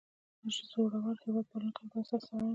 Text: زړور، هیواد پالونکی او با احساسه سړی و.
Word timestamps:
زړور، 0.69 0.91
هیواد 1.23 1.45
پالونکی 1.51 1.81
او 1.81 1.89
با 1.91 1.97
احساسه 2.01 2.25
سړی 2.29 2.43
و. 2.47 2.49